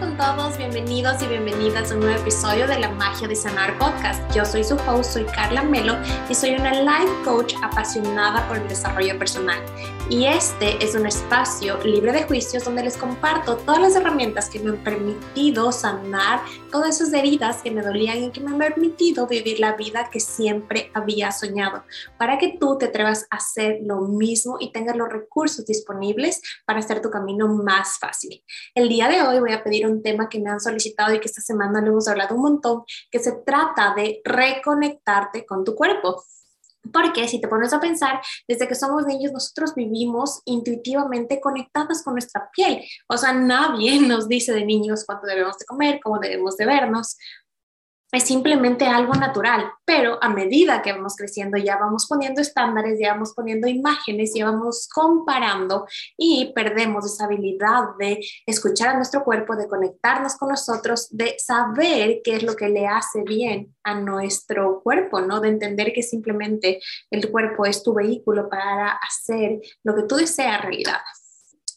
[0.00, 4.22] Con todos, bienvenidos y bienvenidas a un nuevo episodio de La Magia de Sanar Podcast.
[4.34, 5.96] Yo soy su host, soy Carla Melo
[6.28, 9.58] y soy una life coach apasionada por el desarrollo personal.
[10.08, 14.60] Y este es un espacio libre de juicios donde les comparto todas las herramientas que
[14.60, 19.26] me han permitido sanar todas esas heridas que me dolían y que me han permitido
[19.26, 21.82] vivir la vida que siempre había soñado,
[22.18, 26.78] para que tú te atrevas a hacer lo mismo y tengas los recursos disponibles para
[26.78, 28.44] hacer tu camino más fácil.
[28.76, 31.28] El día de hoy voy a pedir un tema que me han solicitado y que
[31.28, 36.24] esta semana lo hemos hablado un montón, que se trata de reconectarte con tu cuerpo.
[36.92, 42.14] Porque si te pones a pensar, desde que somos niños nosotros vivimos intuitivamente conectadas con
[42.14, 42.84] nuestra piel.
[43.08, 47.16] O sea, nadie nos dice de niños cuánto debemos de comer, cómo debemos de vernos
[48.16, 53.12] es simplemente algo natural, pero a medida que vamos creciendo ya vamos poniendo estándares, ya
[53.12, 59.54] vamos poniendo imágenes, ya vamos comparando y perdemos esa habilidad de escuchar a nuestro cuerpo,
[59.54, 64.80] de conectarnos con nosotros, de saber qué es lo que le hace bien a nuestro
[64.82, 65.40] cuerpo, ¿no?
[65.40, 70.62] De entender que simplemente el cuerpo es tu vehículo para hacer lo que tú deseas
[70.62, 71.02] realidad.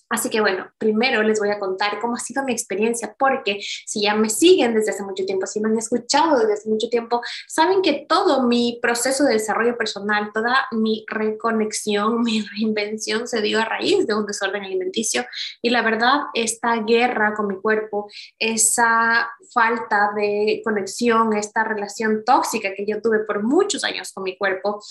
[0.10, 4.02] Así que bueno, primero les voy a contar cómo ha sido mi experiencia, porque si
[4.02, 7.22] ya me siguen desde hace mucho tiempo, si me han escuchado desde hace mucho tiempo,
[7.48, 13.60] saben que todo mi proceso de desarrollo personal, toda mi reconexión, mi reinvención se dio
[13.60, 15.26] a raíz de un desorden alimenticio.
[15.62, 22.74] Y la verdad, esta guerra con mi cuerpo, esa falta de conexión, esta relación tóxica
[22.76, 24.82] que yo tuve por muchos años con mi cuerpo,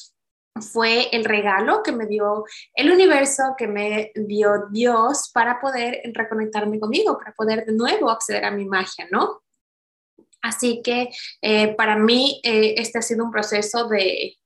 [0.61, 6.81] fue el regalo que me dio el universo, que me dio Dios para poder reconectarme
[6.81, 9.43] conmigo, para poder de nuevo acceder a mi magia, ¿no?
[10.43, 11.11] Así que
[11.43, 14.37] eh, para mí eh, este ha sido un proceso de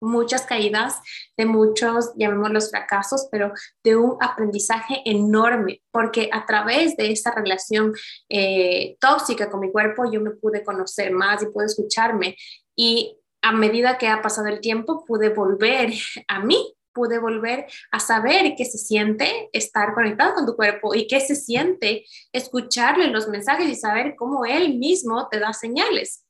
[0.00, 1.00] muchas caídas,
[1.36, 7.92] de muchos, llamémoslos fracasos, pero de un aprendizaje enorme, porque a través de esa relación
[8.28, 12.36] eh, tóxica con mi cuerpo yo me pude conocer más y pude escucharme
[12.76, 15.92] y a medida que ha pasado el tiempo, pude volver
[16.28, 21.06] a mí, pude volver a saber qué se siente estar conectado con tu cuerpo y
[21.06, 26.24] qué se siente escucharle los mensajes y saber cómo él mismo te da señales.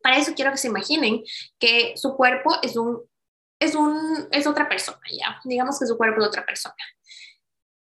[0.00, 1.24] Para eso quiero que se imaginen
[1.58, 3.02] que su cuerpo es un
[3.58, 5.40] es un es otra persona, ya.
[5.44, 6.74] Digamos que su cuerpo es otra persona.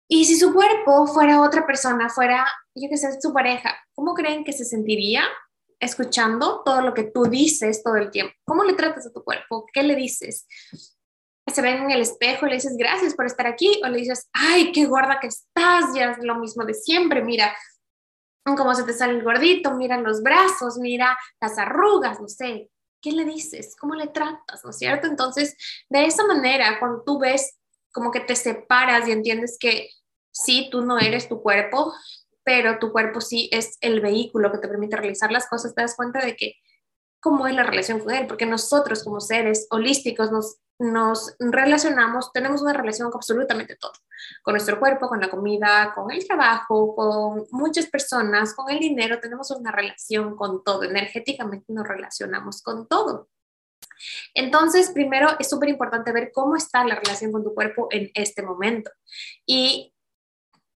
[0.08, 4.44] Y si su cuerpo fuera otra persona, fuera, yo qué sé, su pareja, ¿cómo creen
[4.44, 5.22] que se sentiría
[5.80, 8.34] escuchando todo lo que tú dices todo el tiempo.
[8.44, 9.66] ¿Cómo le tratas a tu cuerpo?
[9.72, 10.46] ¿Qué le dices?
[11.46, 14.70] Se ven en el espejo le dices gracias por estar aquí o le dices, ay,
[14.72, 17.56] qué gorda que estás, ya es lo mismo de siempre, mira
[18.56, 22.70] cómo se te sale el gordito, mira los brazos, mira las arrugas, no sé.
[23.00, 23.76] ¿Qué le dices?
[23.78, 24.64] ¿Cómo le tratas?
[24.64, 25.06] ¿No es cierto?
[25.06, 25.56] Entonces,
[25.88, 27.58] de esa manera, cuando tú ves
[27.92, 29.90] como que te separas y entiendes que
[30.32, 31.92] sí, tú no eres tu cuerpo,
[32.48, 35.94] pero tu cuerpo sí es el vehículo que te permite realizar las cosas, te das
[35.94, 36.54] cuenta de que
[37.20, 42.62] cómo es la relación con él, porque nosotros como seres holísticos nos, nos relacionamos, tenemos
[42.62, 43.92] una relación con absolutamente todo,
[44.42, 49.20] con nuestro cuerpo, con la comida, con el trabajo, con muchas personas, con el dinero,
[49.20, 53.28] tenemos una relación con todo, energéticamente nos relacionamos con todo.
[54.32, 58.40] Entonces, primero es súper importante ver cómo está la relación con tu cuerpo en este
[58.40, 58.90] momento.
[59.44, 59.92] Y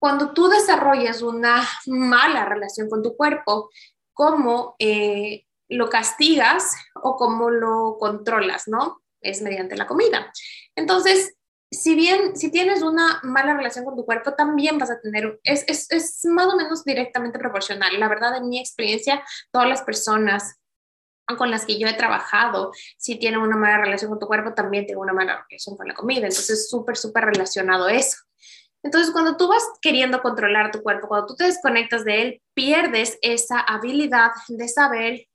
[0.00, 3.70] cuando tú desarrollas una mala relación con tu cuerpo,
[4.14, 9.02] ¿cómo eh, lo castigas o cómo lo controlas, no?
[9.20, 10.32] Es mediante la comida.
[10.74, 11.34] Entonces,
[11.70, 15.64] si bien, si tienes una mala relación con tu cuerpo, también vas a tener, es,
[15.68, 18.00] es, es más o menos directamente proporcional.
[18.00, 19.22] La verdad, en mi experiencia,
[19.52, 20.56] todas las personas
[21.36, 24.86] con las que yo he trabajado, si tienen una mala relación con tu cuerpo, también
[24.86, 26.26] tengo una mala relación con la comida.
[26.26, 28.16] Entonces, súper, súper relacionado eso.
[28.82, 33.18] Entonces, cuando tú vas queriendo controlar tu cuerpo, cuando tú te desconectas de él, pierdes
[33.22, 35.26] esa habilidad de saber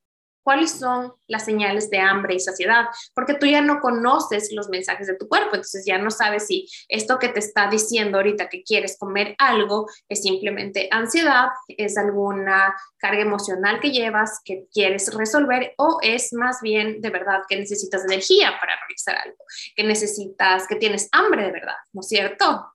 [0.45, 2.85] cuáles son las señales de hambre y saciedad,
[3.15, 6.67] porque tú ya no conoces los mensajes de tu cuerpo, entonces ya no sabes si
[6.87, 12.75] esto que te está diciendo ahorita que quieres comer algo es simplemente ansiedad, es alguna
[12.97, 18.05] carga emocional que llevas que quieres resolver o es más bien de verdad que necesitas
[18.05, 19.43] energía para realizar algo,
[19.75, 22.74] que necesitas, que tienes hambre de verdad, ¿no es cierto?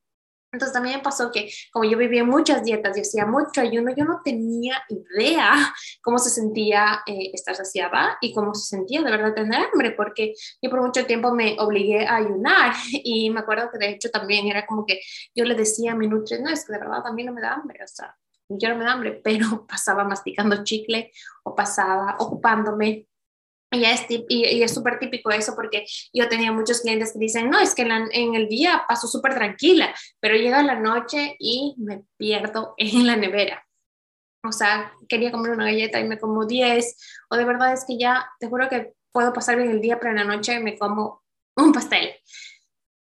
[0.53, 4.05] Entonces también me pasó que como yo vivía muchas dietas y hacía mucho ayuno, yo
[4.05, 5.53] no tenía idea
[6.03, 10.35] cómo se sentía eh, estar saciada y cómo se sentía de verdad tener hambre, porque
[10.61, 14.47] yo por mucho tiempo me obligué a ayunar y me acuerdo que de hecho también
[14.47, 15.01] era como que
[15.35, 17.41] yo le decía a mi nutri, no, es que de verdad a mí no me
[17.41, 18.17] da hambre, o sea,
[18.49, 21.13] yo no me da hambre, pero pasaba masticando chicle
[21.45, 23.07] o pasaba ocupándome
[23.71, 27.75] es, y, es súper típico eso porque yo tenía muchos clientes que dicen, no, es
[27.75, 33.07] que en, el día paso súper tranquila, pero llega la noche y me pierdo en
[33.07, 33.65] la nevera.
[34.45, 36.97] o sea, quería comer una galleta y me como 10,
[37.31, 40.11] o de verdad es que ya, te juro que puedo pasar bien el día, pero
[40.11, 41.23] en la noche me como
[41.57, 42.15] un pastel.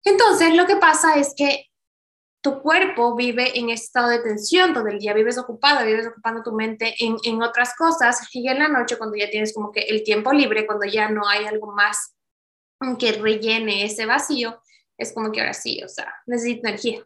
[0.04, 1.69] Entonces, lo que pasa es que
[2.42, 6.54] tu cuerpo vive en estado de tensión todo el día, vives ocupado, vives ocupando tu
[6.54, 10.04] mente en, en, otras cosas y en la noche cuando ya tienes como que el
[10.04, 12.16] tiempo libre, cuando ya no hay algo más
[12.98, 14.62] que rellene ese vacío,
[14.98, 17.06] es como que ahora sí, o sea, necesito energía,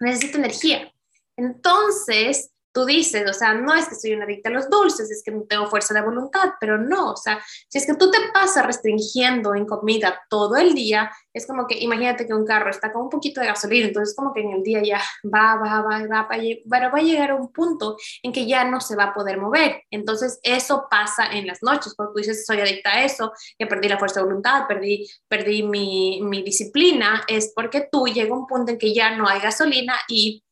[0.00, 0.92] necesito energía.
[1.36, 5.22] Entonces, tú dices, o sea, no es que soy una adicta a los dulces, es
[5.24, 8.18] que no tengo fuerza de voluntad, pero no, o sea, si es que tú te
[8.34, 12.92] pasas restringiendo en comida todo el día, es como que imagínate que un carro está
[12.92, 16.06] con un poquito de gasolina, entonces como que en el día ya va, va, va,
[16.06, 19.14] va, pero va a llegar a un punto en que ya no se va a
[19.14, 19.82] poder mover.
[19.90, 23.88] Entonces eso pasa en las noches, cuando tú dices soy adicta a eso, ya perdí
[23.88, 28.72] la fuerza de voluntad, perdí, perdí mi, mi disciplina, es porque tú llega un punto
[28.72, 30.42] en que ya no hay gasolina y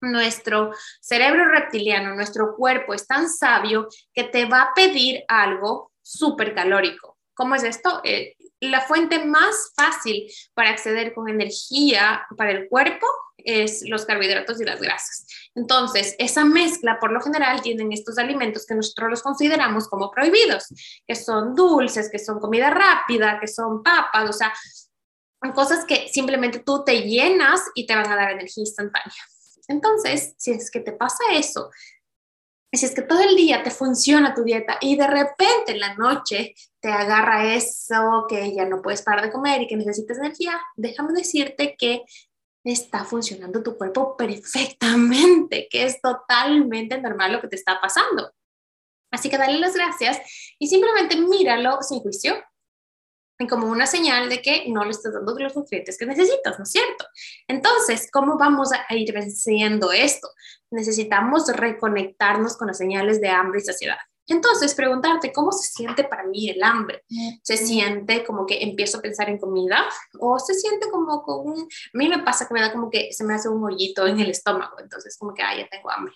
[0.00, 6.54] nuestro cerebro reptiliano, nuestro cuerpo es tan sabio que te va a pedir algo súper
[6.54, 7.18] calórico.
[7.34, 8.00] ¿Cómo es esto?
[8.04, 13.06] Eh, la fuente más fácil para acceder con energía para el cuerpo
[13.38, 15.26] es los carbohidratos y las grasas.
[15.54, 20.66] Entonces, esa mezcla por lo general tienen estos alimentos que nosotros los consideramos como prohibidos,
[21.06, 24.52] que son dulces, que son comida rápida, que son papas, o sea,
[25.54, 29.14] cosas que simplemente tú te llenas y te van a dar energía instantánea.
[29.70, 31.70] Entonces, si es que te pasa eso,
[32.72, 35.94] si es que todo el día te funciona tu dieta y de repente en la
[35.94, 40.60] noche te agarra eso que ya no puedes parar de comer y que necesitas energía,
[40.76, 42.02] déjame decirte que
[42.64, 48.32] está funcionando tu cuerpo perfectamente, que es totalmente normal lo que te está pasando.
[49.12, 50.20] Así que dale las gracias
[50.58, 52.34] y simplemente míralo sin juicio,
[53.48, 56.70] como una señal de que no le estás dando los nutrientes que necesitas, ¿no es
[56.70, 57.06] cierto?
[57.48, 60.28] Entonces, ¿cómo vamos a ir venciendo esto?
[60.70, 63.98] Necesitamos reconectarnos con las señales de hambre y saciedad.
[64.26, 67.02] Entonces, preguntarte, ¿cómo se siente para mí el hambre?
[67.42, 69.84] ¿Se siente como que empiezo a pensar en comida?
[70.20, 71.62] ¿O se siente como con un...
[71.62, 74.20] A mí me pasa que me da como que se me hace un hoyito en
[74.20, 76.14] el estómago, entonces como que, ah, ya tengo hambre.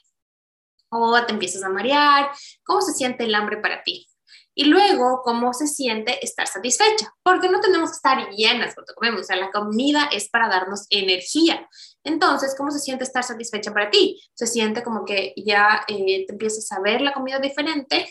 [0.91, 2.31] O te empiezas a marear.
[2.63, 4.07] ¿Cómo se siente el hambre para ti?
[4.55, 7.13] Y luego, ¿cómo se siente estar satisfecha?
[7.23, 10.87] Porque no tenemos que estar llenas cuando comemos, o sea, la comida es para darnos
[10.91, 11.69] energía.
[12.05, 14.21] Entonces, ¿cómo se siente estar satisfecha para ti?
[14.35, 18.09] Se siente como que ya eh, te empiezas a ver la comida diferente,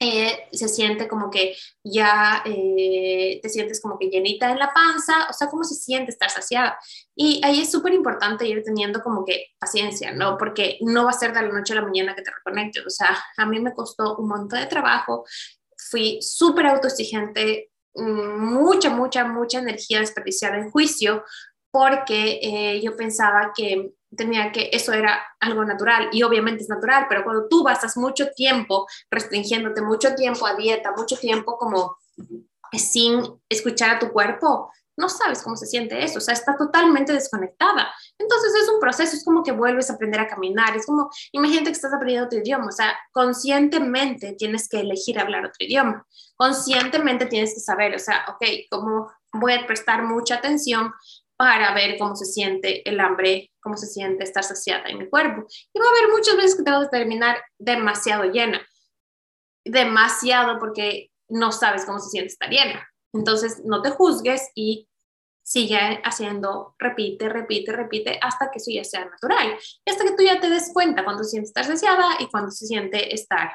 [0.00, 5.26] eh, se siente como que ya eh, te sientes como que llenita en la panza,
[5.28, 6.78] o sea, cómo se siente estar saciada.
[7.16, 10.38] Y ahí es súper importante ir teniendo como que paciencia, ¿no?
[10.38, 12.90] Porque no va a ser de la noche a la mañana que te reconectes, o
[12.90, 15.24] sea, a mí me costó un montón de trabajo,
[15.90, 21.24] fui súper autoexigente, mm, mucha, mucha, mucha energía desperdiciada en juicio,
[21.72, 27.06] porque eh, yo pensaba que tenía que eso era algo natural y obviamente es natural,
[27.08, 31.96] pero cuando tú pasas mucho tiempo restringiéndote, mucho tiempo a dieta, mucho tiempo como
[32.72, 37.12] sin escuchar a tu cuerpo, no sabes cómo se siente eso, o sea, está totalmente
[37.12, 37.88] desconectada.
[38.18, 41.66] Entonces es un proceso, es como que vuelves a aprender a caminar, es como, imagínate
[41.66, 46.04] que estás aprendiendo otro idioma, o sea, conscientemente tienes que elegir hablar otro idioma,
[46.36, 50.92] conscientemente tienes que saber, o sea, ok, ¿cómo voy a prestar mucha atención
[51.38, 55.46] para ver cómo se siente el hambre, cómo se siente estar saciada en mi cuerpo.
[55.72, 58.60] Y va a haber muchas veces que te vas a terminar demasiado llena,
[59.64, 62.84] demasiado porque no sabes cómo se siente estar llena.
[63.12, 64.88] Entonces, no te juzgues y
[65.44, 69.56] sigue haciendo, repite, repite, repite, hasta que eso ya sea natural.
[69.86, 72.66] Hasta que tú ya te des cuenta cuando se siente estar saciada y cuando se
[72.66, 73.52] siente estar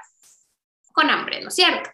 [0.94, 1.90] con hambre, ¿no es cierto?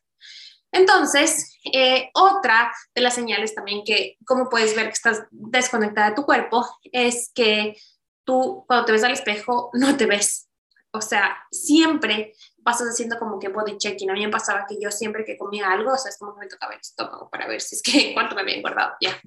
[0.72, 6.16] Entonces, eh, otra de las señales también que, como puedes ver que estás desconectada de
[6.16, 7.76] tu cuerpo, es que
[8.24, 10.50] tú cuando te ves al espejo no te ves.
[10.92, 14.10] O sea, siempre pasas haciendo como que body checking.
[14.10, 16.42] A mí me pasaba que yo siempre que comía algo, o sea, es como que
[16.42, 19.20] me tocaba el estómago para ver si es que cuánto me había engordado, ya.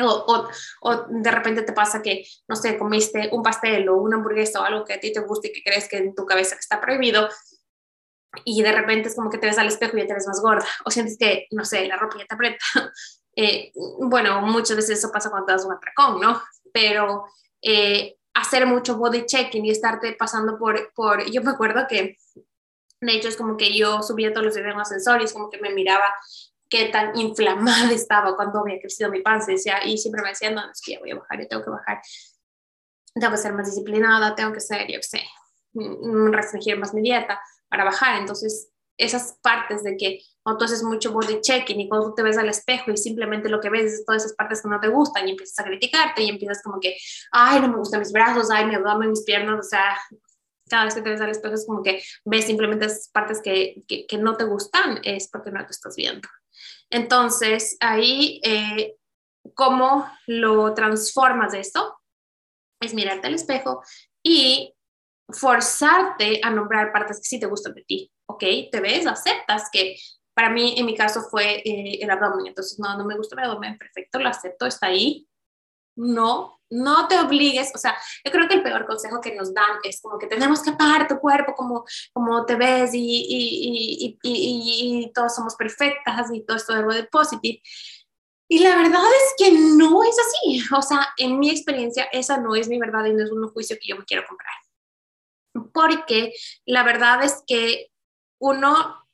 [0.00, 0.48] O,
[0.80, 4.64] o, de repente te pasa que, no sé, comiste un pastel o una hamburguesa o
[4.64, 7.28] algo que a ti te guste y que crees que en tu cabeza está prohibido
[8.44, 10.40] y de repente es como que te ves al espejo y ya te ves más
[10.40, 12.64] gorda, o sientes que, no sé, la ropa ya te aprieta.
[13.36, 16.40] Eh, bueno, muchas veces eso pasa cuando te das un atracón, ¿no?
[16.72, 17.24] Pero
[17.60, 22.16] eh, hacer mucho body checking y estarte pasando por, por, yo me acuerdo que,
[23.00, 25.50] de hecho, es como que yo subía todos los días en ascensor y es como
[25.50, 26.14] que me miraba
[26.68, 30.70] qué tan inflamada estaba cuando había crecido mi panza decía, y siempre me decía, no,
[30.70, 32.02] es que ya voy a bajar, yo tengo que bajar,
[33.14, 35.22] tengo que ser más disciplinada, tengo que ser, yo qué sé,
[35.72, 37.40] mm, restringir más mi dieta
[37.74, 38.20] para bajar.
[38.20, 42.22] Entonces, esas partes de que cuando tú haces mucho body checking y cuando tú te
[42.22, 44.86] ves al espejo y simplemente lo que ves es todas esas partes que no te
[44.86, 46.96] gustan y empiezas a criticarte y empiezas como que,
[47.32, 49.98] ay, no me gustan mis brazos, ay, me duelen mis piernas, o sea,
[50.68, 53.82] cada vez que te ves al espejo es como que ves simplemente esas partes que,
[53.88, 56.28] que, no te gustan, es porque no te estás viendo.
[56.90, 58.96] Entonces, ahí, eh,
[59.54, 61.98] ¿cómo lo transformas de esto?
[62.80, 63.82] Es mirarte al espejo
[64.22, 64.73] y
[65.28, 68.44] forzarte a nombrar partes que sí te gustan de ti, ¿ok?
[68.70, 69.96] Te ves, aceptas que
[70.34, 73.48] para mí, en mi caso, fue eh, el abdomen, entonces no, no me gusta el
[73.48, 75.28] abdomen, perfecto, lo acepto, está ahí,
[75.96, 79.78] no, no te obligues, o sea, yo creo que el peor consejo que nos dan
[79.84, 85.04] es como que tenemos que pagar tu cuerpo como, como te ves y, y, y,
[85.04, 87.62] y, todos somos perfectas y todo esto de body positive.
[88.48, 92.54] Y la verdad es que no es así, o sea, en mi experiencia esa no
[92.54, 94.63] es mi verdad y no es un juicio que yo me quiero comprar.
[95.72, 96.32] Porque
[96.66, 97.90] la verdad es que
[98.38, 99.06] uno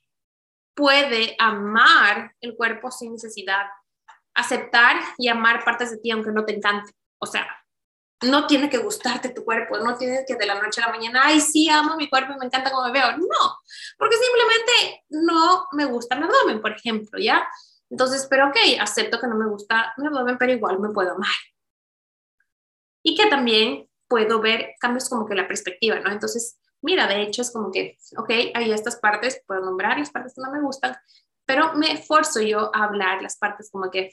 [0.75, 3.67] puede amar el cuerpo sin necesidad
[4.35, 6.93] aceptar y amar partes de ti aunque no te encante.
[7.19, 7.47] O sea,
[8.23, 11.23] no tiene que gustarte tu cuerpo, no tienes que de la noche a la mañana,
[11.25, 13.17] ay, sí, amo mi cuerpo y me encanta cómo me veo.
[13.17, 13.59] No,
[13.99, 17.47] porque simplemente no me gusta mi abdomen, por ejemplo, ¿ya?
[17.89, 21.31] Entonces, pero ok, acepto que no me gusta mi abdomen, pero igual me puedo amar.
[23.03, 26.11] Y que también puedo ver cambios como que la perspectiva, ¿no?
[26.11, 30.35] Entonces, mira, de hecho es como que, ok, hay estas partes, puedo nombrar las partes
[30.35, 30.97] que no me gustan,
[31.47, 34.11] pero me esfuerzo yo a hablar las partes como que,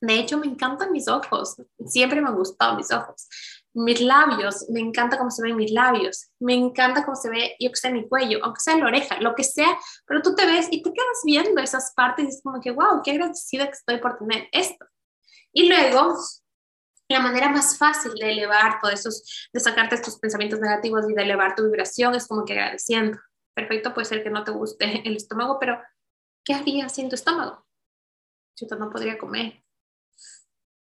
[0.00, 3.28] de hecho, me encantan mis ojos, siempre me han gustado mis ojos.
[3.74, 7.70] Mis labios, me encanta cómo se ven mis labios, me encanta cómo se ve, yo
[7.70, 10.68] que sé, mi cuello, aunque sea la oreja, lo que sea, pero tú te ves
[10.70, 13.98] y te quedas viendo esas partes y es como que, wow, qué agradecida que estoy
[13.98, 14.84] por tener esto.
[15.54, 16.16] Y luego,
[17.12, 21.22] la manera más fácil de elevar todos esos, de sacarte estos pensamientos negativos y de
[21.22, 23.18] elevar tu vibración es como que agradeciendo.
[23.54, 25.80] Perfecto, puede ser que no te guste el estómago, pero
[26.44, 27.66] ¿qué haría sin tu estómago?
[28.56, 29.62] Yo no podría comer.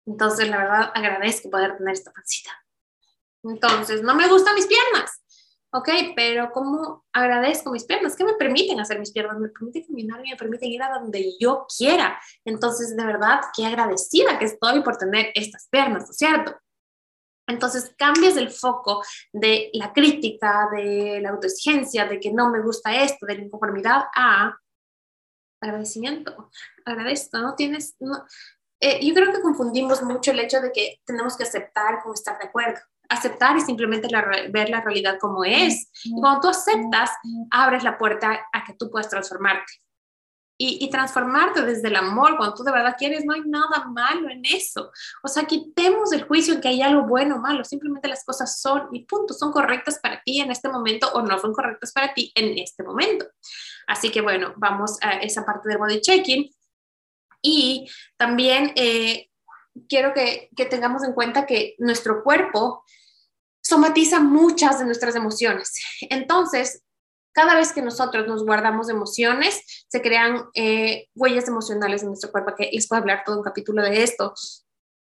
[0.06, 2.52] Entonces, la verdad, agradezco poder tener esta pancita.
[3.44, 5.22] Entonces, no me gustan mis piernas.
[5.72, 8.16] Ok, pero ¿cómo agradezco mis piernas?
[8.16, 9.38] ¿Qué me permiten hacer mis piernas?
[9.38, 12.20] Me permiten caminar y me permiten ir a donde yo quiera.
[12.46, 16.56] Entonces, de verdad, qué agradecida que estoy por tener estas piernas, ¿no es cierto?
[17.48, 23.04] Entonces cambias el foco de la crítica, de la autoexigencia, de que no me gusta
[23.04, 24.58] esto, de la inconformidad, a
[25.62, 26.50] agradecimiento,
[26.86, 28.26] agradezco, no tienes, no,
[28.80, 32.38] eh, yo creo que confundimos mucho el hecho de que tenemos que aceptar como estar
[32.38, 32.80] de acuerdo.
[33.10, 34.08] Aceptar y simplemente
[34.50, 35.90] ver la realidad como es.
[36.04, 37.12] Y cuando tú aceptas,
[37.52, 39.72] abres la puerta a que tú puedas transformarte.
[40.60, 44.28] Y, y, transformarte desde el amor, cuando tú de verdad quieres, no hay nada malo
[44.28, 44.92] en eso.
[45.22, 48.60] O sea, quitemos el juicio en que hay algo bueno o malo, simplemente las cosas
[48.60, 52.12] son y punto, son correctas para ti en este momento o no son correctas para
[52.12, 53.28] ti en este momento.
[53.88, 56.50] Así que bueno, vamos a esa parte del body checking.
[57.42, 59.30] Y también eh,
[59.88, 62.84] quiero que, que tengamos en cuenta que nuestro cuerpo
[63.68, 65.74] somatiza muchas de nuestras emociones.
[66.10, 66.84] Entonces,
[67.34, 72.56] cada vez que nosotros nos guardamos emociones, se crean eh, huellas emocionales en nuestro cuerpo,
[72.58, 74.34] que les puedo hablar todo un capítulo de esto,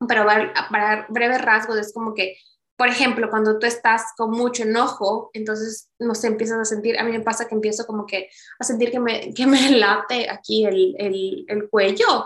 [0.08, 2.36] pero para breve rasgos es como que
[2.80, 7.04] por ejemplo, cuando tú estás con mucho enojo, entonces, no sé, empiezas a sentir, a
[7.04, 10.66] mí me pasa que empiezo como que a sentir que me, que me late aquí
[10.66, 12.26] el, el, el cuello.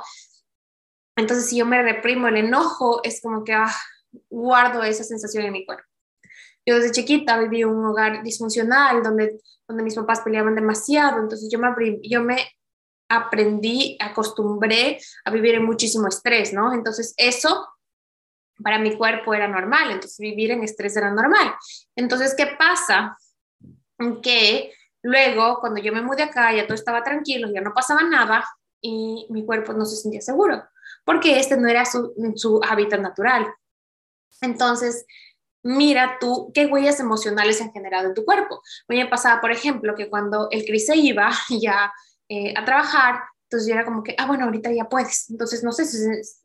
[1.16, 3.74] Entonces, si yo me reprimo el enojo, es como que ah,
[4.30, 5.86] guardo esa sensación en mi cuerpo.
[6.66, 11.50] Yo desde chiquita viví en un hogar disfuncional donde, donde mis papás peleaban demasiado, entonces
[11.52, 12.38] yo me, yo me
[13.10, 16.74] aprendí, acostumbré a vivir en muchísimo estrés, ¿no?
[16.74, 17.68] Entonces eso
[18.62, 21.54] para mi cuerpo era normal, entonces vivir en estrés era normal.
[21.96, 23.18] Entonces, ¿qué pasa?
[24.22, 28.46] Que luego, cuando yo me mudé acá, ya todo estaba tranquilo, ya no pasaba nada
[28.82, 30.64] y mi cuerpo no se sentía seguro,
[31.06, 33.54] porque este no era su, su hábitat natural.
[34.42, 35.06] Entonces,
[35.64, 38.62] mira tú qué huellas emocionales han generado en tu cuerpo.
[38.88, 41.92] Me pasaba, por ejemplo, que cuando el Cris se iba ya
[42.30, 43.22] eh, a trabajar,
[43.54, 45.30] entonces yo era como que, ah, bueno, ahorita ya puedes.
[45.30, 45.84] Entonces, no sé,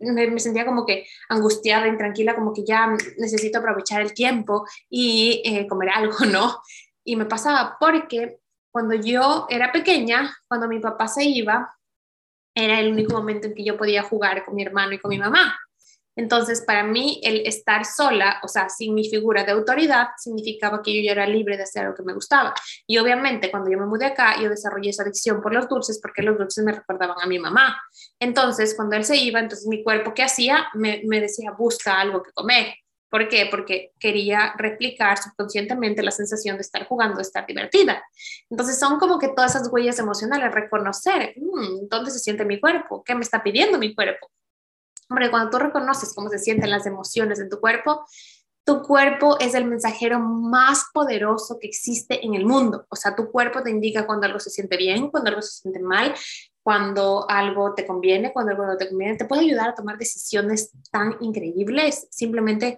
[0.01, 5.67] me, sentía como que angustiada, intranquila, como que ya necesito aprovechar el tiempo y eh,
[5.67, 6.61] comer algo, ¿no?
[7.05, 11.75] Y me pasaba porque cuando yo era pequeña, cuando mi papá se iba,
[12.55, 15.19] era el único momento en que yo podía jugar con mi hermano y con mi
[15.19, 15.59] mamá.
[16.19, 20.93] Entonces, para mí, el estar sola, o sea, sin mi figura de autoridad, significaba que
[20.93, 22.53] yo ya era libre de hacer lo que me gustaba.
[22.89, 26.23] Y obviamente, cuando yo me mudé acá, yo desarrollé esa adicción por los dulces porque
[26.23, 27.81] los dulces me recordaban a mi mamá.
[28.19, 30.67] Entonces, cuando él se iba, entonces mi cuerpo, ¿qué hacía?
[30.75, 32.75] Me, decía, busca algo que comer.
[33.09, 33.47] ¿Por qué?
[33.49, 38.03] Porque quería replicar subconscientemente la sensación de estar jugando, de estar divertida.
[38.51, 43.05] Entonces son como que todas esas huellas emocionales, reconocer, mm, ¿dónde se siente mi cuerpo?
[43.05, 44.29] ¿Qué me está pidiendo mi cuerpo?
[45.11, 48.05] Hombre, cuando tú reconoces cómo se sienten las emociones en tu cuerpo,
[48.69, 52.85] tu cuerpo es el mensajero más poderoso que existe en el mundo.
[52.91, 55.81] O sea, tu cuerpo te indica cuando algo se siente bien, cuando algo se siente
[55.81, 56.15] mal,
[56.63, 59.17] cuando algo te conviene, cuando algo no te conviene.
[59.17, 62.77] Te puede ayudar a tomar decisiones tan increíbles simplemente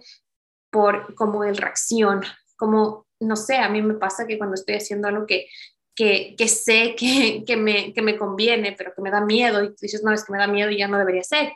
[0.70, 2.38] por cómo él reacciona.
[2.56, 5.49] Como, no sé, a mí me pasa que cuando estoy haciendo algo que,
[5.96, 9.70] que, que sé que, que, me, que me conviene, pero que me da miedo, y
[9.70, 11.52] tú dices, no, es que me da miedo y ya no debería ser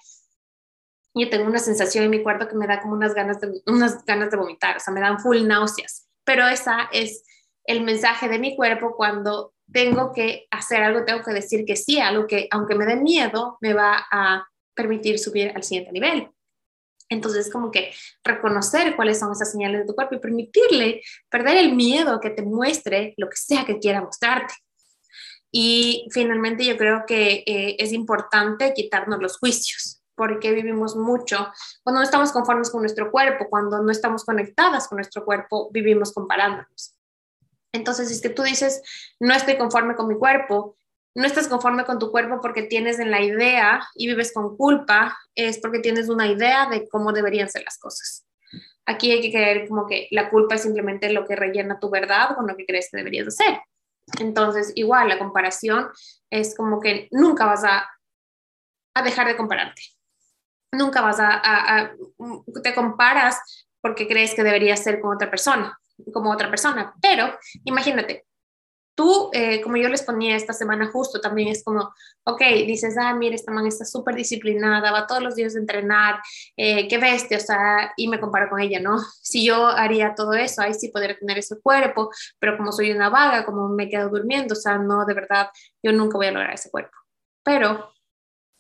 [1.14, 4.04] yo tengo una sensación en mi cuarto que me da como unas ganas de, unas
[4.04, 6.09] ganas de vomitar, o sea, me dan full náuseas.
[6.25, 7.25] Pero esa es
[7.64, 12.00] el mensaje de mi cuerpo cuando tengo que hacer algo, tengo que decir que sí,
[12.00, 16.28] algo que aunque me dé miedo, me va a permitir subir al siguiente nivel.
[17.09, 17.92] Entonces, como que
[18.25, 22.42] reconocer cuáles son esas señales de tu cuerpo y permitirle perder el miedo que te
[22.42, 24.54] muestre lo que sea que quiera mostrarte.
[25.52, 31.52] Y finalmente yo creo que eh, es importante quitarnos los juicios porque vivimos mucho.
[31.83, 36.12] Cuando no estamos conformes con nuestro cuerpo, cuando no estamos conectadas con nuestro cuerpo, vivimos
[36.12, 36.94] comparándonos.
[37.73, 38.83] Entonces, si es que tú dices,
[39.18, 40.76] no estoy conforme con mi cuerpo,
[41.14, 45.16] no estás conforme con tu cuerpo porque tienes en la idea y vives con culpa,
[45.35, 48.26] es porque tienes una idea de cómo deberían ser las cosas.
[48.87, 52.35] Aquí hay que creer como que la culpa es simplemente lo que rellena tu verdad
[52.37, 53.61] con lo que crees que deberías hacer.
[54.21, 55.88] Entonces, igual, la comparación
[56.30, 57.88] es como que nunca vas a,
[58.94, 59.83] a dejar de compararte
[60.75, 61.93] nunca vas a,
[62.62, 65.78] te comparas porque crees que debería ser con otra persona,
[66.12, 66.95] como otra persona.
[67.00, 68.26] Pero imagínate,
[68.95, 71.93] tú, eh, como yo les ponía esta semana justo, también es como,
[72.25, 76.21] ok, dices, ah, mira, esta man está súper disciplinada, va todos los días a entrenar,
[76.57, 78.99] eh, qué bestia, o sea, y me comparo con ella, ¿no?
[79.23, 83.09] Si yo haría todo eso, ahí sí podría tener ese cuerpo, pero como soy una
[83.09, 85.49] vaga, como me quedo durmiendo, o sea, no, de verdad,
[85.83, 86.97] yo nunca voy a lograr ese cuerpo.
[87.43, 87.94] Pero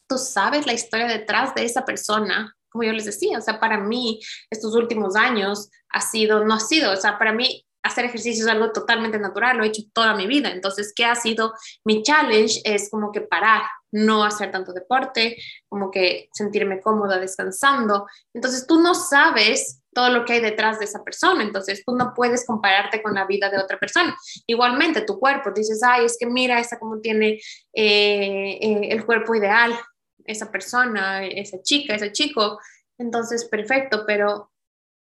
[0.08, 3.78] tú sabes la historia detrás de esa persona, como yo les decía, o sea, para
[3.78, 4.20] mí
[4.50, 8.50] estos últimos años ha sido, no ha sido, o sea, para mí hacer ejercicio es
[8.50, 10.50] algo totalmente natural, lo he hecho toda mi vida.
[10.50, 11.52] Entonces, ¿qué ha sido
[11.84, 12.62] mi challenge?
[12.64, 15.36] Es como que parar, no hacer tanto deporte,
[15.68, 18.06] como que sentirme cómoda descansando.
[18.32, 22.14] Entonces, tú no sabes todo lo que hay detrás de esa persona, entonces tú no
[22.16, 24.16] puedes compararte con la vida de otra persona.
[24.46, 27.38] Igualmente, tu cuerpo, dices, ay, es que mira, esa como tiene
[27.74, 29.78] eh, eh, el cuerpo ideal,
[30.24, 32.58] esa persona, esa chica, ese chico,
[32.98, 34.50] entonces perfecto, pero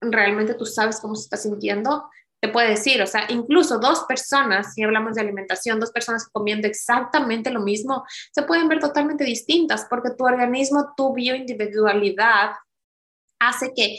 [0.01, 2.09] realmente tú sabes cómo se está sintiendo,
[2.41, 6.67] te puede decir, o sea, incluso dos personas, si hablamos de alimentación, dos personas comiendo
[6.67, 12.51] exactamente lo mismo, se pueden ver totalmente distintas porque tu organismo, tu bioindividualidad
[13.39, 13.97] hace que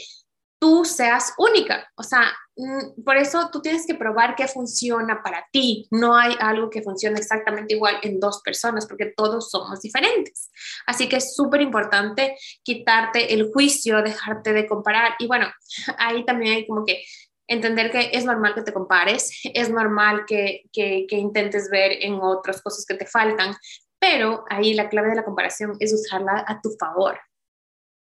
[0.59, 1.87] tú seas única.
[1.95, 5.87] O sea, mm, por eso tú tienes que probar qué funciona para ti.
[5.91, 10.51] No hay algo que funcione exactamente igual en dos personas porque todos somos diferentes.
[10.85, 15.15] Así que es súper importante quitarte el juicio, dejarte de comparar.
[15.19, 15.47] Y bueno,
[15.97, 17.03] ahí también hay como que
[17.47, 22.15] entender que es normal que te compares, es normal que, que, que intentes ver en
[22.21, 23.55] otras cosas que te faltan,
[23.99, 27.19] pero ahí la clave de la comparación es usarla a tu favor.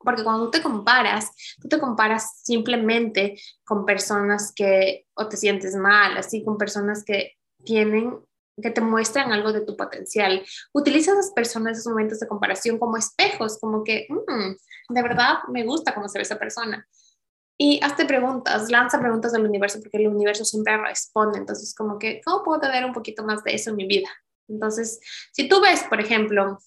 [0.05, 5.75] Porque cuando tú te comparas, tú te comparas simplemente con personas que o te sientes
[5.75, 7.33] mal, así con personas que
[7.65, 8.19] tienen
[8.61, 10.45] que te muestran algo de tu potencial.
[10.73, 15.39] Utiliza a esas personas, esos momentos de comparación como espejos, como que, mm, de verdad
[15.49, 16.87] me gusta cómo se ve esa persona.
[17.59, 21.39] Y hazte preguntas, lanza preguntas al universo, porque el universo siempre responde.
[21.39, 24.09] Entonces, como que, ¿cómo puedo tener un poquito más de eso en mi vida?
[24.49, 25.01] Entonces,
[25.33, 26.59] si tú ves, por ejemplo,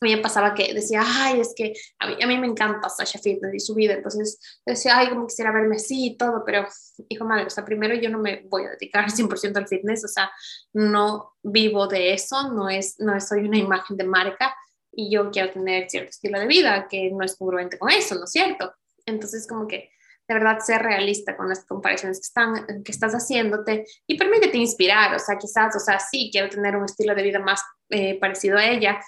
[0.00, 2.88] a mí me pasaba que decía, ay, es que a mí, a mí me encanta
[2.88, 6.66] Sasha Fitness y su vida, entonces decía, ay, como quisiera verme así y todo, pero
[7.08, 10.08] hijo madre, o sea, primero yo no me voy a dedicar 100% al fitness, o
[10.08, 10.30] sea,
[10.72, 14.54] no vivo de eso, no es, no soy una imagen de marca
[14.92, 18.24] y yo quiero tener cierto estilo de vida que no es congruente con eso, ¿no
[18.24, 18.72] es cierto?
[19.06, 19.90] Entonces, como que
[20.28, 25.14] de verdad ser realista con las comparaciones que, están, que estás haciéndote y permítete inspirar,
[25.14, 28.58] o sea, quizás, o sea, sí, quiero tener un estilo de vida más eh, parecido
[28.58, 29.00] a ella,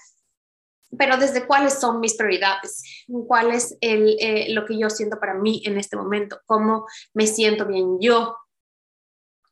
[0.96, 5.34] pero desde cuáles son mis prioridades, cuál es el, eh, lo que yo siento para
[5.34, 8.36] mí en este momento, cómo me siento bien yo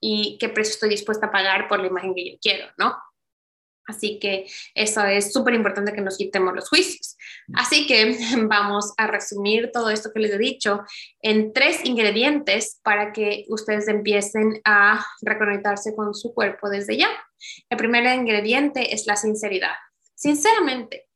[0.01, 2.97] y qué precio estoy dispuesta a pagar por la imagen que yo quiero, ¿no?
[3.89, 7.17] Así que eso es súper importante que nos quitemos los juicios.
[7.55, 10.83] Así que vamos a resumir todo esto que les he dicho
[11.23, 17.09] en tres ingredientes para que ustedes empiecen a reconectarse con su cuerpo desde ya.
[17.71, 19.75] El primer ingrediente es la sinceridad.
[20.15, 21.08] Sinceramente,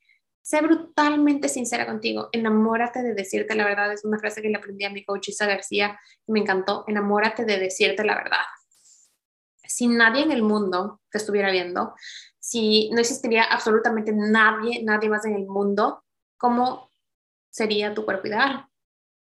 [0.43, 4.85] sé brutalmente sincera contigo, enamórate de decirte la verdad, es una frase que le aprendí
[4.85, 8.43] a mi coach Isa García y me encantó, enamórate de decirte la verdad.
[9.65, 11.95] Si nadie en el mundo te estuviera viendo,
[12.39, 16.05] si no existiría absolutamente nadie, nadie más en el mundo,
[16.37, 16.91] ¿cómo
[17.49, 18.67] sería tu cuerpo ideal?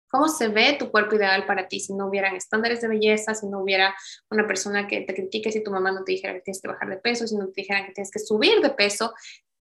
[0.10, 3.46] ¿Cómo se ve tu cuerpo ideal para ti si no hubieran estándares de belleza, si
[3.46, 3.94] no hubiera
[4.32, 6.90] una persona que te critique, si tu mamá no te dijera que tienes que bajar
[6.90, 9.14] de peso, si no te dijeran que tienes que subir de peso?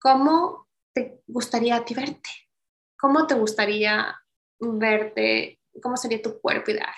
[0.00, 2.30] ¿Cómo te gustaría a ti verte?
[2.98, 4.16] ¿Cómo te gustaría
[4.58, 5.60] verte?
[5.82, 6.94] ¿Cómo sería tu cuerpo ideal?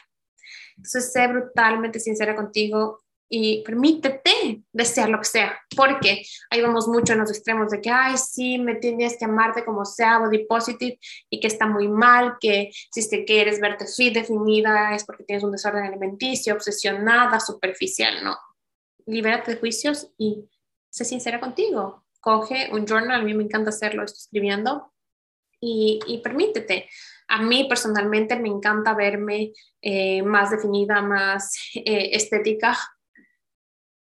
[0.77, 7.15] Entonces, sé brutalmente sincera contigo y permítete desear lo que sea, porque ahí vamos mucho
[7.15, 10.99] en los extremos de que, ay, sí, me tienes que amarte como sea, body positive,
[11.29, 15.43] y que está muy mal, que si que quieres verte fit definida es porque tienes
[15.43, 18.37] un desorden alimenticio, obsesionada, superficial, no.
[19.07, 20.49] Libérate de juicios y
[20.89, 22.06] sé sincera contigo.
[22.27, 24.93] Coge un journal, a mí me encanta hacerlo, estoy escribiendo,
[25.61, 26.89] y, y permítete.
[27.29, 32.77] A mí personalmente me encanta verme eh, más definida, más eh, estética,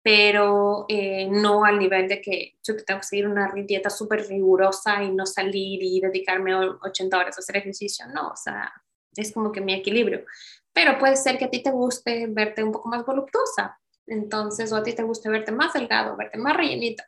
[0.02, 5.02] pero eh, no al nivel de que yo tengo que seguir una dieta súper rigurosa
[5.02, 8.72] y no salir y dedicarme 80 horas a hacer ejercicio, no, o sea,
[9.14, 10.24] es como que mi equilibrio.
[10.72, 14.76] Pero puede ser que a ti te guste verte un poco más voluptuosa, entonces, o
[14.76, 17.06] a ti te guste verte más delgado, verte más rellenita.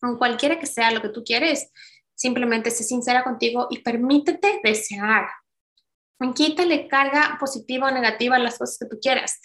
[0.00, 1.70] Con cualquiera que sea lo que tú quieres,
[2.14, 5.26] simplemente sé sincera contigo y permítete desear,
[6.34, 9.40] Quítale carga positiva o negativa a las cosas que tú quieras.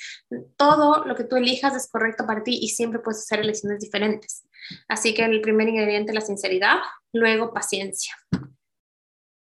[0.57, 4.43] Todo lo que tú elijas es correcto para ti y siempre puedes hacer elecciones diferentes.
[4.89, 6.79] Así que el primer ingrediente es la sinceridad,
[7.13, 8.13] luego paciencia.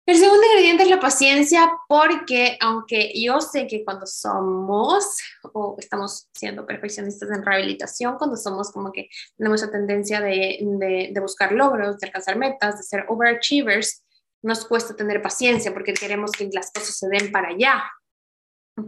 [0.06, 5.18] El segundo ingrediente es la paciencia porque aunque yo sé que cuando somos
[5.54, 11.12] o estamos siendo perfeccionistas en rehabilitación, cuando somos como que tenemos esa tendencia de, de,
[11.14, 14.04] de buscar logros, de alcanzar metas, de ser overachievers,
[14.42, 17.84] nos cuesta tener paciencia porque queremos que las cosas se den para allá.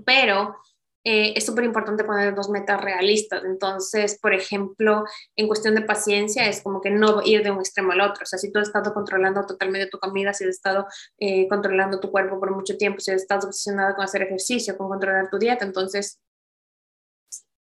[0.06, 0.56] Pero
[1.04, 3.44] eh, es súper importante poner dos metas realistas.
[3.44, 5.04] Entonces, por ejemplo,
[5.36, 8.24] en cuestión de paciencia, es como que no ir de un extremo al otro.
[8.24, 10.88] O sea, si tú has estado controlando totalmente tu comida, si has estado
[11.20, 15.30] eh, controlando tu cuerpo por mucho tiempo, si estado obsesionado con hacer ejercicio, con controlar
[15.30, 16.20] tu dieta, entonces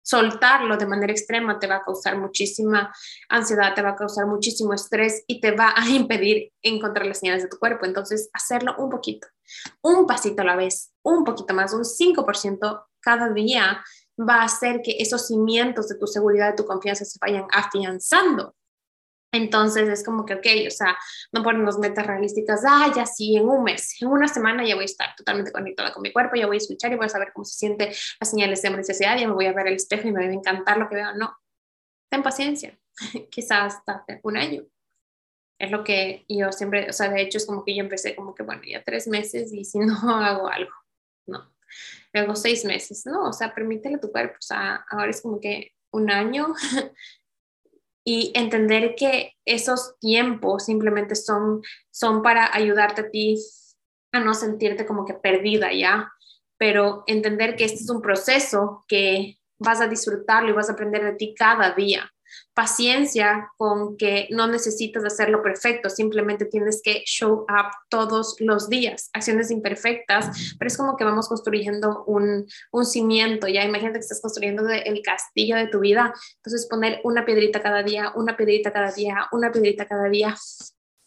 [0.03, 2.93] soltarlo de manera extrema te va a causar muchísima
[3.29, 7.43] ansiedad, te va a causar muchísimo estrés y te va a impedir encontrar las señales
[7.43, 7.85] de tu cuerpo.
[7.85, 9.27] Entonces, hacerlo un poquito,
[9.81, 13.83] un pasito a la vez, un poquito más, un 5% cada día
[14.19, 18.55] va a hacer que esos cimientos de tu seguridad, de tu confianza se vayan afianzando.
[19.33, 20.95] Entonces es como que, ok, o sea,
[21.31, 24.83] no ponemos metas realísticas, ah, ya sí, en un mes, en una semana ya voy
[24.83, 27.31] a estar totalmente conectada con mi cuerpo, ya voy a escuchar y voy a saber
[27.33, 30.11] cómo se siente las señales de necesidad, ya me voy a ver el espejo y
[30.11, 31.15] me va a encantar lo que veo.
[31.15, 31.35] No,
[32.11, 32.77] ten paciencia,
[33.31, 34.65] quizás hasta un año.
[35.59, 38.35] Es lo que yo siempre, o sea, de hecho es como que yo empecé como
[38.35, 40.71] que, bueno, ya tres meses y si no hago algo,
[41.25, 41.52] no.
[42.13, 44.37] Luego seis meses, no, o sea, permítele a tu cuerpo,
[44.89, 46.53] ahora es como que un año.
[48.05, 53.37] Y entender que esos tiempos simplemente son, son para ayudarte a ti
[54.11, 56.11] a no sentirte como que perdida ya,
[56.57, 61.01] pero entender que este es un proceso que vas a disfrutarlo y vas a aprender
[61.01, 62.12] de ti cada día
[62.53, 69.09] paciencia con que no necesitas hacerlo perfecto, simplemente tienes que show up todos los días,
[69.13, 74.21] acciones imperfectas, pero es como que vamos construyendo un, un cimiento, ya imagínate que estás
[74.21, 78.91] construyendo el castillo de tu vida, entonces poner una piedrita cada día, una piedrita cada
[78.91, 80.35] día, una piedrita cada día,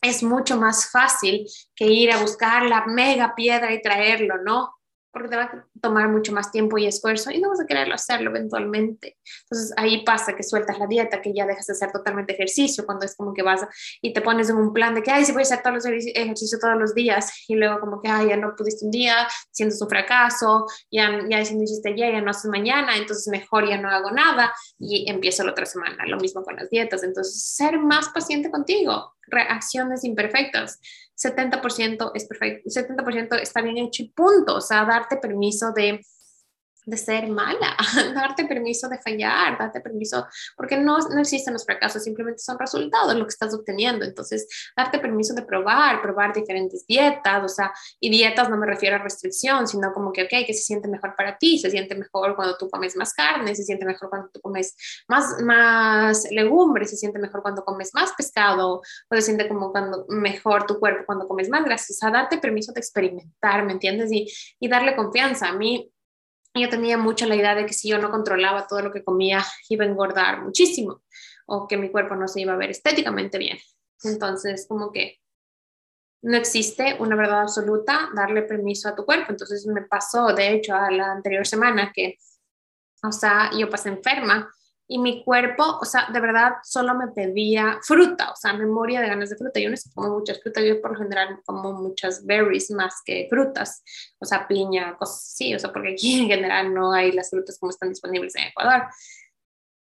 [0.02, 4.72] es mucho más fácil que ir a buscar la mega piedra y traerlo, ¿no?
[5.16, 7.94] Porque te va a tomar mucho más tiempo y esfuerzo y no vas a quererlo
[7.94, 9.16] hacerlo eventualmente.
[9.44, 13.06] Entonces ahí pasa que sueltas la dieta, que ya dejas de hacer totalmente ejercicio, cuando
[13.06, 13.66] es como que vas
[14.02, 15.86] y te pones en un plan de que, ay, sí voy a hacer todos los
[15.86, 19.80] ejercicios todos los días y luego como que, ay, ya no pudiste un día, sientes
[19.80, 23.88] un fracaso, ya, ya no hiciste ayer, ya no haces mañana, entonces mejor ya no
[23.88, 26.04] hago nada y empiezo la otra semana.
[26.06, 27.02] Lo mismo con las dietas.
[27.02, 30.78] Entonces, ser más paciente contigo, reacciones imperfectas.
[31.16, 34.56] 70% es perfecto, 70% está bien hecho y punto.
[34.56, 36.00] O sea, darte permiso de
[36.86, 37.76] de ser mala,
[38.14, 43.14] darte permiso de fallar, darte permiso, porque no, no existen los fracasos, simplemente son resultados
[43.14, 44.04] lo que estás obteniendo.
[44.04, 44.46] Entonces,
[44.76, 49.00] darte permiso de probar, probar diferentes dietas, o sea, y dietas no me refiero a
[49.00, 52.56] restricción, sino como que, ok, que se siente mejor para ti, se siente mejor cuando
[52.56, 54.76] tú comes más carne, se siente mejor cuando tú comes
[55.08, 60.06] más, más legumbres, se siente mejor cuando comes más pescado, o se siente como cuando
[60.08, 64.12] mejor tu cuerpo cuando comes más grasa, o sea, darte permiso de experimentar, ¿me entiendes?
[64.12, 65.48] Y, y darle confianza.
[65.48, 65.92] A mí,
[66.60, 69.44] yo tenía mucho la idea de que si yo no controlaba todo lo que comía,
[69.68, 71.02] iba a engordar muchísimo
[71.46, 73.58] o que mi cuerpo no se iba a ver estéticamente bien.
[74.02, 75.18] Entonces, como que
[76.22, 79.26] no existe una verdad absoluta, darle permiso a tu cuerpo.
[79.30, 82.16] Entonces me pasó, de hecho, a la anterior semana que,
[83.02, 84.50] o sea, yo pasé enferma
[84.88, 89.08] y mi cuerpo, o sea, de verdad solo me pedía fruta, o sea, memoria de
[89.08, 89.58] ganas de fruta.
[89.58, 93.26] Yo no sé como muchas frutas, yo por lo general como muchas berries más que
[93.28, 93.82] frutas,
[94.18, 97.58] o sea, piña, cosas así, o sea, porque aquí en general no hay las frutas
[97.58, 98.84] como están disponibles en Ecuador.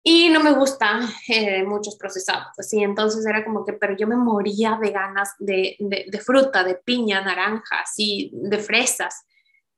[0.05, 4.17] Y no me gusta eh, muchos procesados, así, entonces era como que, pero yo me
[4.17, 9.25] moría de ganas de, de, de fruta, de piña, naranja, así, de fresas.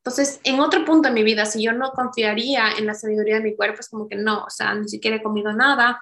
[0.05, 3.41] Entonces, en otro punto de mi vida, si yo no confiaría en la sabiduría de
[3.41, 5.99] mi cuerpo, es como que no, o sea, ni siquiera he comido nada,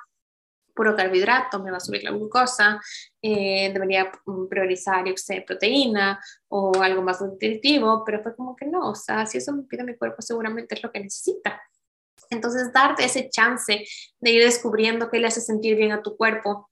[0.76, 2.82] puro carbohidrato, me va a subir la glucosa,
[3.22, 4.12] eh, debería
[4.50, 9.26] priorizar, yo sé, proteína o algo más nutritivo, pero fue como que no, o sea,
[9.26, 11.62] si eso me pide mi cuerpo, seguramente es lo que necesita.
[12.30, 13.86] Entonces, darte ese chance
[14.20, 16.70] de ir descubriendo qué le hace sentir bien a tu cuerpo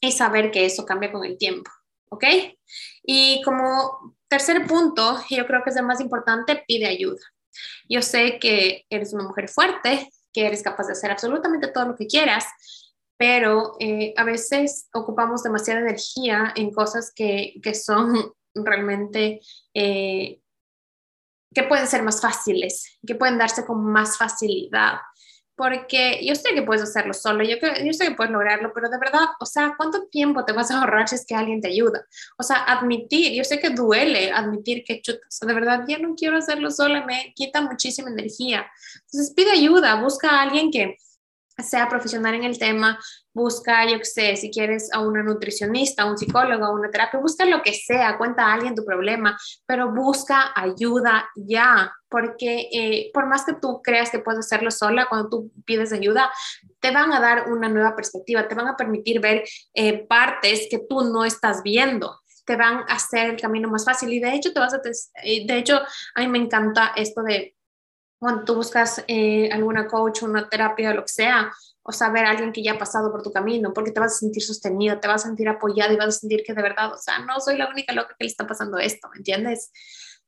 [0.00, 1.72] y saber que eso cambia con el tiempo,
[2.08, 2.24] ¿ok?
[3.02, 7.20] Y como Tercer punto, yo creo que es el más importante, pide ayuda.
[7.86, 11.94] Yo sé que eres una mujer fuerte, que eres capaz de hacer absolutamente todo lo
[11.94, 12.46] que quieras,
[13.18, 19.42] pero eh, a veces ocupamos demasiada energía en cosas que, que son realmente,
[19.74, 20.40] eh,
[21.54, 24.94] que pueden ser más fáciles, que pueden darse con más facilidad
[25.54, 28.98] porque yo sé que puedes hacerlo solo, yo, yo sé que puedes lograrlo, pero de
[28.98, 32.06] verdad, o sea, ¿cuánto tiempo te vas a ahorrar si es que alguien te ayuda?
[32.38, 36.36] O sea, admitir, yo sé que duele admitir que chutas, de verdad, ya no quiero
[36.36, 38.66] hacerlo sola, me quita muchísima energía.
[39.06, 40.96] Entonces, pide ayuda, busca a alguien que
[41.58, 42.98] sea profesional en el tema,
[43.34, 47.20] busca, yo qué sé, si quieres a una nutricionista, a un psicólogo, a una terapia,
[47.20, 53.10] busca lo que sea, cuenta a alguien tu problema, pero busca ayuda ya, porque eh,
[53.12, 56.30] por más que tú creas que puedes hacerlo sola, cuando tú pides ayuda,
[56.80, 60.80] te van a dar una nueva perspectiva, te van a permitir ver eh, partes que
[60.88, 64.52] tú no estás viendo te van a hacer el camino más fácil y de hecho
[64.52, 64.80] te vas a
[65.22, 65.80] eh, de hecho
[66.14, 67.54] a mí me encanta esto de
[68.22, 72.52] cuando tú buscas eh, alguna coach, una terapia, lo que sea, o saber a alguien
[72.52, 75.24] que ya ha pasado por tu camino, porque te vas a sentir sostenido, te vas
[75.24, 77.68] a sentir apoyado y vas a sentir que de verdad, o sea, no soy la
[77.68, 79.72] única loca que le está pasando esto, ¿me entiendes?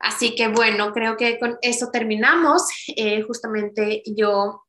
[0.00, 2.64] Así que bueno, creo que con eso terminamos.
[2.96, 4.64] Eh, justamente yo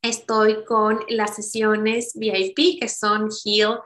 [0.00, 3.80] estoy con las sesiones VIP, que son Heal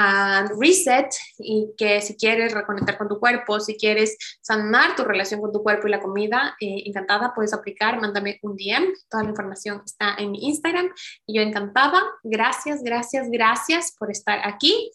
[0.00, 1.08] and Reset,
[1.38, 5.60] y que si quieres reconectar con tu cuerpo, si quieres sanar tu relación con tu
[5.60, 10.14] cuerpo y la comida, eh, encantada, puedes aplicar, mándame un DM, toda la información está
[10.16, 10.88] en mi Instagram,
[11.26, 12.00] y yo encantada.
[12.22, 14.92] Gracias, gracias, gracias por estar aquí.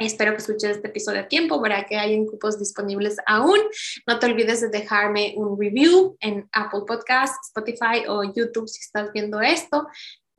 [0.00, 3.58] Espero que escuches este episodio a tiempo para que hayan cupos disponibles aún.
[4.06, 9.12] No te olvides de dejarme un review en Apple Podcast, Spotify o YouTube si estás
[9.12, 9.86] viendo esto.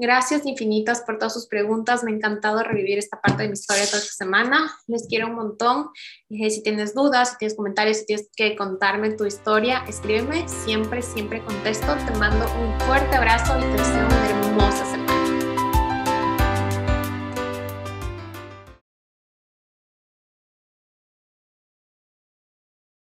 [0.02, 2.06] Gracias infinitas por todas sus preguntas.
[2.06, 4.72] Me ha encantado revivir esta parte de mi historia toda esta semana.
[4.88, 5.90] Les quiero un montón.
[6.30, 10.48] Eh, si tienes dudas, si tienes comentarios, si tienes que contarme tu historia, escríbeme.
[10.48, 11.98] Siempre, siempre contesto.
[12.08, 14.99] Te mando un fuerte abrazo y te deseo una hermosa semana.